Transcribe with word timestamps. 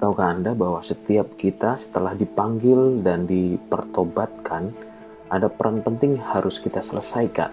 Tahukah 0.00 0.32
Anda 0.32 0.56
bahwa 0.56 0.80
setiap 0.80 1.36
kita 1.36 1.76
setelah 1.76 2.16
dipanggil 2.16 3.04
dan 3.04 3.28
dipertobatkan, 3.28 4.72
ada 5.28 5.52
peran 5.52 5.84
penting 5.84 6.16
harus 6.16 6.56
kita 6.56 6.80
selesaikan. 6.80 7.52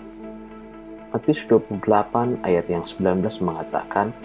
Matius 1.11 1.43
28 1.43 1.83
ayat 2.47 2.71
yang 2.71 2.87
19 2.87 3.43
mengatakan, 3.43 4.15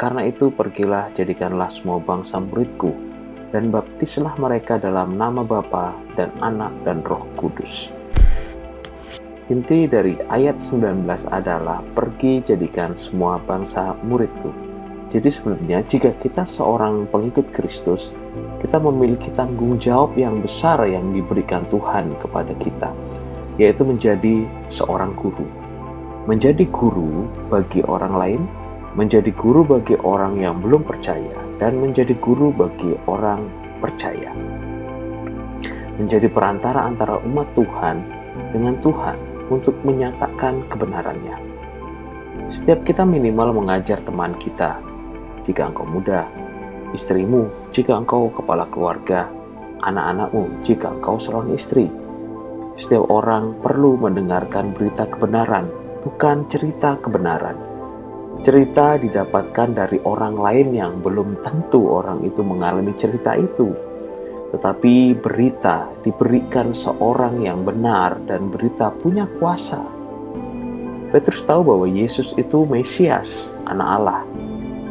Karena 0.00 0.24
itu 0.24 0.48
pergilah 0.48 1.12
jadikanlah 1.12 1.68
semua 1.68 2.00
bangsa 2.00 2.40
muridku, 2.40 2.96
dan 3.52 3.68
baptislah 3.68 4.40
mereka 4.40 4.80
dalam 4.80 5.20
nama 5.20 5.44
Bapa 5.44 5.92
dan 6.16 6.32
Anak 6.40 6.72
dan 6.88 7.04
Roh 7.04 7.28
Kudus. 7.36 7.92
Inti 9.52 9.84
dari 9.84 10.16
ayat 10.32 10.64
19 10.64 11.04
adalah 11.28 11.84
pergi 11.92 12.40
jadikan 12.40 12.96
semua 12.96 13.36
bangsa 13.36 13.92
muridku. 14.00 14.69
Jadi 15.10 15.26
sebenarnya 15.26 15.82
jika 15.82 16.14
kita 16.14 16.46
seorang 16.46 17.10
pengikut 17.10 17.50
Kristus, 17.50 18.14
kita 18.62 18.78
memiliki 18.78 19.34
tanggung 19.34 19.74
jawab 19.82 20.14
yang 20.14 20.38
besar 20.38 20.86
yang 20.86 21.10
diberikan 21.10 21.66
Tuhan 21.66 22.14
kepada 22.22 22.54
kita, 22.62 22.94
yaitu 23.58 23.82
menjadi 23.82 24.46
seorang 24.70 25.10
guru. 25.18 25.42
Menjadi 26.30 26.62
guru 26.70 27.26
bagi 27.50 27.82
orang 27.82 28.14
lain, 28.14 28.42
menjadi 28.94 29.34
guru 29.34 29.66
bagi 29.66 29.98
orang 29.98 30.38
yang 30.38 30.62
belum 30.62 30.86
percaya, 30.86 31.34
dan 31.58 31.82
menjadi 31.82 32.14
guru 32.22 32.54
bagi 32.54 32.94
orang 33.10 33.50
percaya. 33.82 34.30
Menjadi 35.98 36.30
perantara 36.30 36.86
antara 36.86 37.18
umat 37.26 37.50
Tuhan 37.58 37.98
dengan 38.54 38.78
Tuhan 38.78 39.18
untuk 39.50 39.74
menyatakan 39.82 40.70
kebenarannya. 40.70 41.34
Setiap 42.54 42.86
kita 42.86 43.02
minimal 43.02 43.58
mengajar 43.58 43.98
teman 44.06 44.38
kita 44.38 44.89
jika 45.50 45.66
engkau 45.66 45.82
muda, 45.82 46.30
istrimu 46.94 47.50
jika 47.74 47.98
engkau 47.98 48.30
kepala 48.30 48.70
keluarga, 48.70 49.26
anak-anakmu 49.82 50.62
jika 50.62 50.94
engkau 50.94 51.18
seorang 51.18 51.50
istri. 51.50 51.90
Setiap 52.78 53.10
orang 53.10 53.58
perlu 53.58 53.98
mendengarkan 53.98 54.70
berita 54.70 55.10
kebenaran, 55.10 55.66
bukan 56.06 56.46
cerita 56.46 56.94
kebenaran. 57.02 57.58
Cerita 58.46 58.94
didapatkan 58.94 59.74
dari 59.74 59.98
orang 60.06 60.38
lain 60.38 60.68
yang 60.70 61.02
belum 61.02 61.42
tentu 61.42 61.90
orang 61.90 62.22
itu 62.22 62.46
mengalami 62.46 62.94
cerita 62.94 63.34
itu. 63.34 63.74
Tetapi 64.54 65.18
berita 65.18 65.90
diberikan 66.06 66.70
seorang 66.70 67.42
yang 67.42 67.66
benar 67.66 68.22
dan 68.24 68.48
berita 68.54 68.94
punya 68.94 69.26
kuasa. 69.26 69.82
Petrus 71.10 71.42
tahu 71.42 71.74
bahwa 71.74 71.90
Yesus 71.90 72.38
itu 72.38 72.62
Mesias, 72.64 73.58
anak 73.66 73.88
Allah, 73.98 74.22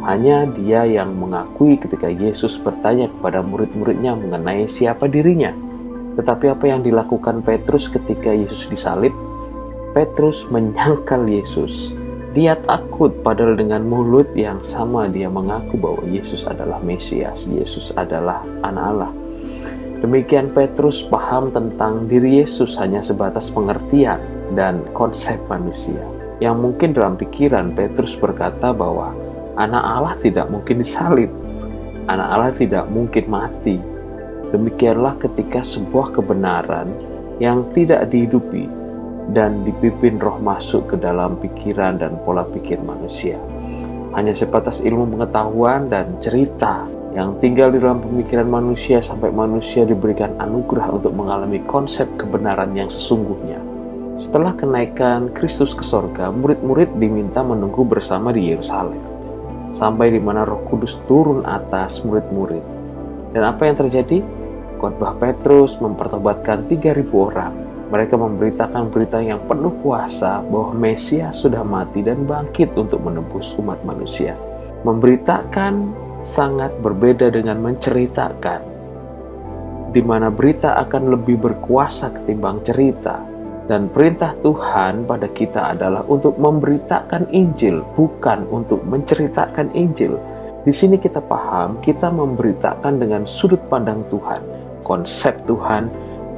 hanya 0.10 0.50
dia 0.50 0.90
yang 0.90 1.14
mengakui 1.14 1.78
ketika 1.78 2.10
Yesus 2.10 2.58
bertanya 2.58 3.14
kepada 3.14 3.46
murid-muridnya 3.46 4.18
mengenai 4.18 4.66
siapa 4.66 5.06
dirinya. 5.06 5.54
Tetapi 6.18 6.50
apa 6.50 6.66
yang 6.66 6.82
dilakukan 6.82 7.46
Petrus 7.46 7.86
ketika 7.94 8.34
Yesus 8.34 8.66
disalib? 8.66 9.14
Petrus 9.94 10.50
menyangkal 10.50 11.30
Yesus. 11.30 11.94
Dia 12.34 12.58
takut 12.66 13.14
padahal 13.22 13.54
dengan 13.54 13.86
mulut 13.86 14.34
yang 14.34 14.58
sama 14.66 15.06
dia 15.06 15.30
mengaku 15.30 15.78
bahwa 15.78 16.02
Yesus 16.10 16.50
adalah 16.50 16.82
Mesias, 16.82 17.46
Yesus 17.46 17.94
adalah 17.94 18.42
anak 18.66 18.86
Allah. 18.90 19.12
Demikian 20.02 20.50
Petrus 20.58 21.06
paham 21.06 21.54
tentang 21.54 22.10
diri 22.10 22.42
Yesus 22.42 22.82
hanya 22.82 23.06
sebatas 23.06 23.54
pengertian 23.54 24.18
dan 24.58 24.82
konsep 24.98 25.38
manusia. 25.46 26.02
Yang 26.42 26.56
mungkin 26.58 26.90
dalam 26.98 27.14
pikiran 27.14 27.78
Petrus 27.78 28.18
berkata 28.18 28.74
bahwa 28.74 29.29
Anak 29.60 29.84
Allah 29.84 30.16
tidak 30.24 30.48
mungkin 30.48 30.80
disalib. 30.80 31.28
Anak 32.08 32.28
Allah 32.32 32.52
tidak 32.56 32.88
mungkin 32.88 33.28
mati. 33.28 33.76
Demikianlah 34.56 35.20
ketika 35.20 35.60
sebuah 35.60 36.16
kebenaran 36.16 36.88
yang 37.44 37.68
tidak 37.76 38.08
dihidupi 38.08 38.72
dan 39.36 39.68
dipimpin 39.68 40.16
roh 40.16 40.40
masuk 40.40 40.88
ke 40.88 40.96
dalam 40.96 41.36
pikiran 41.44 42.00
dan 42.00 42.16
pola 42.24 42.48
pikir 42.48 42.80
manusia. 42.80 43.36
Hanya 44.16 44.32
sebatas 44.32 44.80
ilmu 44.80 45.12
pengetahuan 45.20 45.92
dan 45.92 46.16
cerita 46.24 46.88
yang 47.12 47.36
tinggal 47.44 47.68
di 47.76 47.84
dalam 47.84 48.00
pemikiran 48.00 48.48
manusia 48.48 49.04
sampai 49.04 49.28
manusia 49.28 49.84
diberikan 49.84 50.40
anugerah 50.40 50.88
untuk 50.88 51.12
mengalami 51.12 51.60
konsep 51.68 52.08
kebenaran 52.16 52.72
yang 52.80 52.88
sesungguhnya. 52.88 53.60
Setelah 54.24 54.56
kenaikan 54.56 55.36
Kristus 55.36 55.76
ke 55.76 55.84
sorga, 55.84 56.32
murid-murid 56.32 56.96
diminta 56.96 57.44
menunggu 57.44 57.84
bersama 57.84 58.32
di 58.32 58.56
Yerusalem 58.56 59.19
sampai 59.72 60.14
di 60.14 60.22
mana 60.22 60.46
Roh 60.46 60.66
Kudus 60.68 61.02
turun 61.06 61.46
atas 61.46 62.02
murid-murid. 62.06 62.64
Dan 63.34 63.44
apa 63.46 63.70
yang 63.70 63.78
terjadi? 63.78 64.22
Khotbah 64.80 65.14
Petrus 65.20 65.76
mempertobatkan 65.84 66.66
3000 66.72 67.12
orang. 67.14 67.54
Mereka 67.90 68.16
memberitakan 68.16 68.94
berita 68.94 69.18
yang 69.18 69.42
penuh 69.50 69.74
kuasa 69.82 70.46
bahwa 70.46 70.78
Mesias 70.78 71.42
sudah 71.42 71.66
mati 71.66 72.06
dan 72.06 72.24
bangkit 72.24 72.78
untuk 72.78 73.02
menebus 73.02 73.58
umat 73.58 73.82
manusia. 73.82 74.38
Memberitakan 74.86 75.92
sangat 76.22 76.72
berbeda 76.80 77.34
dengan 77.34 77.60
menceritakan, 77.60 78.62
di 79.90 80.02
mana 80.06 80.30
berita 80.30 80.78
akan 80.78 81.18
lebih 81.18 81.42
berkuasa 81.42 82.14
ketimbang 82.14 82.62
cerita. 82.62 83.26
Dan 83.70 83.86
perintah 83.94 84.34
Tuhan 84.42 85.06
pada 85.06 85.30
kita 85.30 85.78
adalah 85.78 86.02
untuk 86.10 86.42
memberitakan 86.42 87.30
Injil, 87.30 87.86
bukan 87.94 88.50
untuk 88.50 88.82
menceritakan 88.82 89.70
Injil. 89.78 90.18
Di 90.66 90.74
sini 90.74 90.98
kita 90.98 91.22
paham, 91.22 91.78
kita 91.78 92.10
memberitakan 92.10 92.98
dengan 92.98 93.30
sudut 93.30 93.62
pandang 93.70 94.02
Tuhan, 94.10 94.42
konsep 94.82 95.38
Tuhan, 95.46 95.86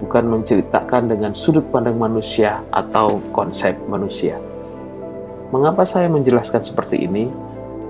bukan 0.03 0.27
menceritakan 0.27 1.07
dengan 1.07 1.31
sudut 1.31 1.63
pandang 1.71 1.95
manusia 1.95 2.59
atau 2.67 3.23
konsep 3.31 3.79
manusia. 3.87 4.35
Mengapa 5.55 5.87
saya 5.87 6.11
menjelaskan 6.11 6.67
seperti 6.67 7.07
ini? 7.07 7.31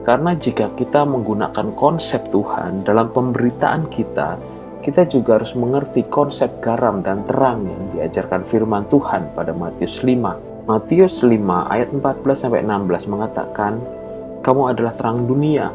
Karena 0.06 0.38
jika 0.38 0.70
kita 0.78 1.02
menggunakan 1.02 1.74
konsep 1.74 2.30
Tuhan 2.30 2.86
dalam 2.86 3.10
pemberitaan 3.10 3.90
kita, 3.90 4.38
kita 4.82 5.06
juga 5.06 5.38
harus 5.38 5.54
mengerti 5.54 6.02
konsep 6.10 6.58
garam 6.58 7.06
dan 7.06 7.22
terang 7.30 7.70
yang 7.70 7.84
diajarkan 7.94 8.42
firman 8.50 8.90
Tuhan 8.90 9.30
pada 9.38 9.54
Matius 9.54 10.02
5. 10.02 10.66
Matius 10.66 11.22
5 11.22 11.70
ayat 11.70 11.94
14 11.94 12.42
sampai 12.42 12.66
16 12.66 13.06
mengatakan, 13.06 13.78
"Kamu 14.42 14.74
adalah 14.74 14.98
terang 14.98 15.30
dunia. 15.30 15.70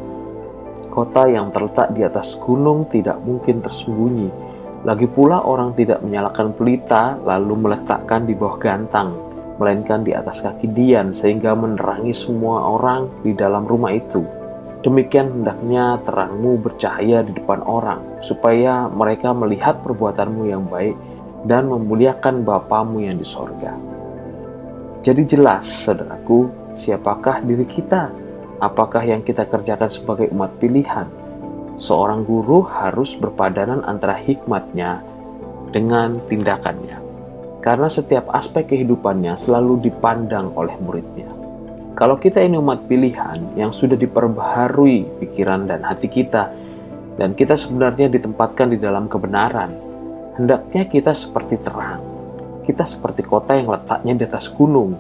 Kota 0.91 1.31
yang 1.31 1.55
terletak 1.55 1.95
di 1.95 2.03
atas 2.03 2.35
gunung 2.35 2.91
tidak 2.91 3.23
mungkin 3.23 3.63
tersembunyi. 3.63 4.29
Lagi 4.83 5.07
pula 5.07 5.43
orang 5.43 5.75
tidak 5.79 6.03
menyalakan 6.03 6.55
pelita 6.55 7.15
lalu 7.23 7.55
meletakkan 7.63 8.27
di 8.27 8.35
bawah 8.35 8.59
gantang, 8.59 9.15
melainkan 9.63 10.03
di 10.03 10.19
atas 10.19 10.43
kaki 10.43 10.67
dian 10.75 11.15
sehingga 11.15 11.55
menerangi 11.55 12.11
semua 12.11 12.75
orang 12.75 13.07
di 13.23 13.31
dalam 13.39 13.71
rumah 13.71 13.95
itu." 13.95 14.46
Demikian 14.85 15.41
hendaknya 15.41 15.99
terangmu 16.05 16.61
bercahaya 16.61 17.25
di 17.25 17.33
depan 17.33 17.65
orang, 17.65 18.21
supaya 18.21 18.91
mereka 18.93 19.33
melihat 19.33 19.81
perbuatanmu 19.81 20.43
yang 20.49 20.69
baik 20.69 20.95
dan 21.49 21.71
memuliakan 21.71 22.43
Bapamu 22.43 23.01
yang 23.05 23.17
di 23.17 23.27
sorga. 23.27 23.73
Jadi 25.07 25.23
jelas, 25.23 25.65
saudaraku, 25.87 26.51
siapakah 26.75 27.39
diri 27.47 27.63
kita? 27.63 28.11
Apakah 28.59 29.05
yang 29.05 29.21
kita 29.23 29.47
kerjakan 29.47 29.87
sebagai 29.87 30.27
umat 30.33 30.57
pilihan? 30.59 31.07
Seorang 31.77 32.25
guru 32.25 32.65
harus 32.65 33.13
berpadanan 33.15 33.85
antara 33.85 34.17
hikmatnya 34.17 35.05
dengan 35.71 36.19
tindakannya. 36.25 37.05
Karena 37.61 37.91
setiap 37.93 38.33
aspek 38.33 38.73
kehidupannya 38.73 39.37
selalu 39.37 39.85
dipandang 39.85 40.57
oleh 40.57 40.73
muridnya. 40.81 41.36
Kalau 41.97 42.21
kita 42.21 42.45
ini 42.45 42.61
umat 42.61 42.85
pilihan 42.85 43.57
yang 43.57 43.73
sudah 43.73 43.97
diperbaharui 43.97 45.17
pikiran 45.17 45.65
dan 45.65 45.81
hati 45.81 46.13
kita, 46.13 46.53
dan 47.17 47.33
kita 47.33 47.57
sebenarnya 47.57 48.13
ditempatkan 48.13 48.69
di 48.69 48.77
dalam 48.77 49.09
kebenaran, 49.09 49.73
hendaknya 50.37 50.85
kita 50.93 51.17
seperti 51.17 51.57
terang. 51.57 52.05
Kita 52.69 52.85
seperti 52.85 53.25
kota 53.25 53.57
yang 53.57 53.73
letaknya 53.73 54.13
di 54.13 54.29
atas 54.29 54.53
gunung, 54.53 54.93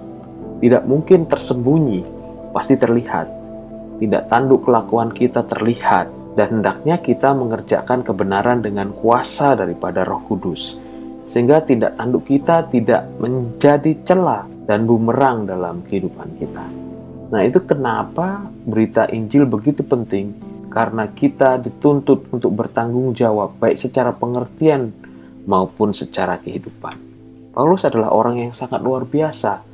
tidak 0.65 0.89
mungkin 0.89 1.29
tersembunyi, 1.29 2.01
pasti 2.57 2.81
terlihat. 2.81 3.29
Tidak 4.01 4.33
tanduk 4.33 4.65
kelakuan 4.65 5.13
kita 5.13 5.45
terlihat, 5.45 6.09
dan 6.33 6.49
hendaknya 6.49 6.97
kita 6.97 7.37
mengerjakan 7.37 8.09
kebenaran 8.09 8.65
dengan 8.65 8.97
kuasa 8.97 9.53
daripada 9.53 10.01
Roh 10.01 10.25
Kudus, 10.25 10.81
sehingga 11.29 11.61
tidak 11.61 12.01
tanduk 12.01 12.25
kita 12.25 12.73
tidak 12.73 13.05
menjadi 13.21 13.93
celah 14.01 14.49
dan 14.65 14.89
bumerang 14.89 15.45
dalam 15.45 15.85
kehidupan 15.85 16.41
kita. 16.41 16.86
Nah, 17.27 17.43
itu 17.43 17.59
kenapa 17.67 18.47
berita 18.63 19.11
Injil 19.11 19.51
begitu 19.51 19.83
penting 19.83 20.39
karena 20.71 21.11
kita 21.11 21.59
dituntut 21.59 22.31
untuk 22.31 22.53
bertanggung 22.55 23.17
jawab 23.17 23.59
baik 23.59 23.75
secara 23.75 24.15
pengertian 24.15 24.95
maupun 25.49 25.91
secara 25.91 26.39
kehidupan. 26.39 26.95
Paulus 27.57 27.89
adalah 27.89 28.13
orang 28.13 28.47
yang 28.47 28.53
sangat 28.53 28.85
luar 28.85 29.09
biasa, 29.09 29.65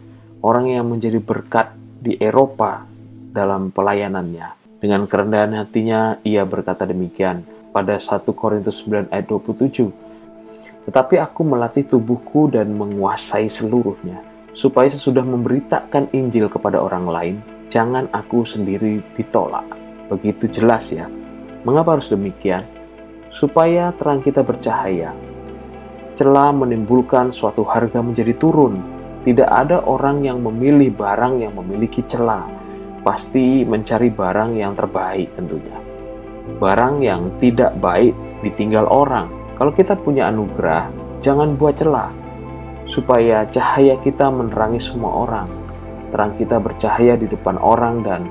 orang 0.40 0.70
yang 0.70 0.86
menjadi 0.86 1.18
berkat 1.18 1.74
di 2.00 2.14
Eropa 2.16 2.86
dalam 3.34 3.74
pelayanannya. 3.74 4.78
Dengan 4.78 5.04
kerendahan 5.10 5.58
hatinya, 5.58 6.22
ia 6.22 6.46
berkata 6.46 6.86
demikian, 6.86 7.42
pada 7.74 7.98
1 7.98 8.22
Korintus 8.32 8.84
9 8.86 9.10
ayat 9.10 9.26
27. 9.26 9.90
Tetapi 10.86 11.14
aku 11.18 11.40
melatih 11.42 11.86
tubuhku 11.86 12.50
dan 12.50 12.70
menguasai 12.74 13.50
seluruhnya, 13.50 14.22
supaya 14.52 14.88
sesudah 14.88 15.24
memberitakan 15.24 16.12
Injil 16.12 16.48
kepada 16.52 16.76
orang 16.80 17.08
lain, 17.08 17.36
jangan 17.72 18.08
aku 18.12 18.44
sendiri 18.44 19.00
ditolak. 19.16 19.64
Begitu 20.12 20.48
jelas 20.48 20.92
ya. 20.92 21.08
Mengapa 21.64 21.96
harus 21.96 22.12
demikian? 22.12 22.60
Supaya 23.32 23.96
terang 23.96 24.20
kita 24.20 24.44
bercahaya. 24.44 25.16
Celah 26.12 26.52
menimbulkan 26.52 27.32
suatu 27.32 27.64
harga 27.64 28.04
menjadi 28.04 28.36
turun. 28.36 28.76
Tidak 29.24 29.48
ada 29.48 29.80
orang 29.88 30.20
yang 30.20 30.44
memilih 30.44 30.92
barang 30.92 31.40
yang 31.40 31.56
memiliki 31.56 32.04
celah. 32.04 32.44
Pasti 33.00 33.64
mencari 33.64 34.12
barang 34.12 34.50
yang 34.52 34.76
terbaik 34.76 35.32
tentunya. 35.32 35.78
Barang 36.60 37.00
yang 37.00 37.40
tidak 37.40 37.72
baik 37.80 38.12
ditinggal 38.44 38.84
orang. 38.84 39.30
Kalau 39.56 39.72
kita 39.72 39.96
punya 39.96 40.28
anugerah, 40.28 40.90
jangan 41.24 41.54
buat 41.56 41.78
celah. 41.78 42.21
Supaya 42.84 43.46
cahaya 43.48 43.96
kita 44.02 44.28
menerangi 44.28 44.80
semua 44.82 45.26
orang. 45.26 45.48
Terang 46.12 46.36
kita 46.36 46.60
bercahaya 46.60 47.16
di 47.16 47.24
depan 47.30 47.56
orang 47.56 48.04
dan 48.04 48.28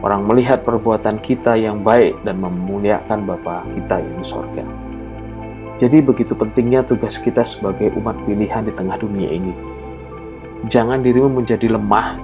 orang 0.00 0.26
melihat 0.26 0.64
perbuatan 0.64 1.20
kita 1.20 1.54
yang 1.54 1.84
baik 1.84 2.18
dan 2.24 2.40
memuliakan 2.40 3.28
Bapa 3.28 3.62
kita 3.76 4.00
yang 4.00 4.14
di 4.18 4.26
sorga. 4.26 4.64
Jadi 5.80 6.04
begitu 6.04 6.36
pentingnya 6.36 6.84
tugas 6.84 7.16
kita 7.16 7.40
sebagai 7.40 7.88
umat 7.96 8.16
pilihan 8.28 8.68
di 8.68 8.72
tengah 8.76 9.00
dunia 9.00 9.32
ini. 9.32 9.54
Jangan 10.68 11.00
dirimu 11.00 11.40
menjadi 11.40 11.72
lemah, 11.72 12.20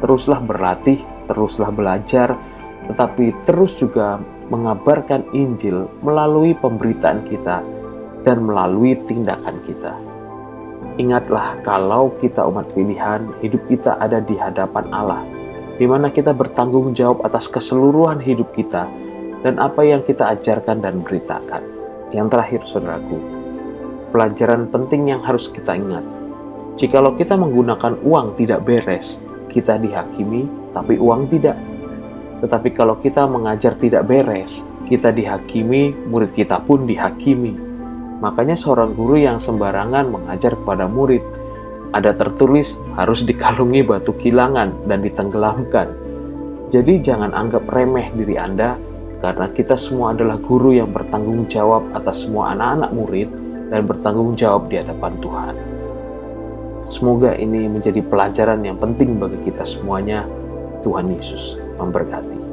teruslah 0.00 0.40
berlatih, 0.40 1.04
teruslah 1.28 1.68
belajar, 1.68 2.32
tetapi 2.88 3.36
terus 3.44 3.76
juga 3.76 4.16
mengabarkan 4.48 5.28
Injil 5.36 5.90
melalui 6.00 6.56
pemberitaan 6.56 7.28
kita 7.28 7.60
dan 8.24 8.36
melalui 8.48 8.96
tindakan 9.04 9.60
kita. 9.68 10.15
Ingatlah 10.96 11.60
kalau 11.60 12.16
kita 12.18 12.44
umat 12.48 12.72
pilihan, 12.72 13.28
hidup 13.44 13.62
kita 13.68 14.00
ada 14.00 14.20
di 14.20 14.34
hadapan 14.40 14.88
Allah 14.92 15.36
di 15.76 15.84
mana 15.84 16.08
kita 16.08 16.32
bertanggung 16.32 16.96
jawab 16.96 17.20
atas 17.24 17.52
keseluruhan 17.52 18.20
hidup 18.24 18.48
kita 18.56 18.88
dan 19.44 19.60
apa 19.60 19.84
yang 19.84 20.00
kita 20.02 20.32
ajarkan 20.32 20.80
dan 20.80 21.04
beritakan. 21.04 21.62
Yang 22.16 22.26
terakhir, 22.32 22.60
saudaraku, 22.64 23.18
pelajaran 24.10 24.72
penting 24.72 25.12
yang 25.12 25.20
harus 25.20 25.52
kita 25.52 25.76
ingat. 25.76 26.02
Jikalau 26.80 27.16
kita 27.16 27.36
menggunakan 27.36 28.00
uang 28.04 28.40
tidak 28.40 28.64
beres, 28.64 29.20
kita 29.52 29.76
dihakimi, 29.76 30.48
tapi 30.72 30.96
uang 30.96 31.28
tidak. 31.28 31.56
Tetapi 32.40 32.68
kalau 32.72 33.00
kita 33.00 33.24
mengajar 33.28 33.76
tidak 33.76 34.08
beres, 34.08 34.64
kita 34.88 35.12
dihakimi, 35.12 35.92
murid 36.08 36.32
kita 36.36 36.60
pun 36.64 36.84
dihakimi. 36.88 37.56
Makanya 38.20 38.56
seorang 38.56 38.96
guru 38.96 39.20
yang 39.20 39.36
sembarangan 39.36 40.08
mengajar 40.08 40.56
kepada 40.56 40.88
murid, 40.88 41.20
ada 41.92 42.16
tertulis 42.16 42.80
harus 42.96 43.24
dikalungi 43.24 43.84
batu 43.84 44.16
kilangan 44.16 44.72
dan 44.88 45.04
ditenggelamkan. 45.04 45.92
Jadi 46.72 46.98
jangan 46.98 47.30
anggap 47.36 47.68
remeh 47.70 48.10
diri 48.16 48.40
Anda 48.40 48.74
karena 49.20 49.48
kita 49.52 49.78
semua 49.78 50.12
adalah 50.12 50.36
guru 50.40 50.76
yang 50.76 50.92
bertanggung 50.92 51.48
jawab 51.48 51.88
atas 51.96 52.26
semua 52.26 52.52
anak-anak 52.52 52.90
murid 52.92 53.28
dan 53.72 53.82
bertanggung 53.86 54.36
jawab 54.36 54.68
di 54.68 54.76
hadapan 54.80 55.12
Tuhan. 55.22 55.54
Semoga 56.86 57.34
ini 57.34 57.66
menjadi 57.66 57.98
pelajaran 57.98 58.62
yang 58.62 58.78
penting 58.78 59.18
bagi 59.18 59.42
kita 59.42 59.66
semuanya. 59.66 60.22
Tuhan 60.86 61.10
Yesus 61.10 61.58
memberkati. 61.82 62.45